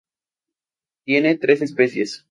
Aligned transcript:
Tiene 1.05 1.37
tres 1.37 1.61
especies. 1.61 2.19